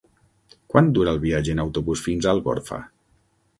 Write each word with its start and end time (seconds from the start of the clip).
Quant 0.73 0.89
dura 0.95 1.13
el 1.17 1.21
viatge 1.27 1.55
en 1.57 1.63
autobús 1.65 2.03
fins 2.09 2.27
a 2.31 2.35
Algorfa? 2.35 2.83